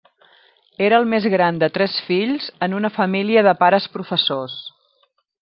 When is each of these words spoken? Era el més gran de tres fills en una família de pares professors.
Era 0.85 0.97
el 1.01 1.03
més 1.11 1.27
gran 1.33 1.59
de 1.63 1.69
tres 1.75 1.97
fills 2.07 2.47
en 2.69 2.73
una 2.79 2.91
família 2.97 3.45
de 3.49 3.55
pares 3.61 3.87
professors. 3.99 4.59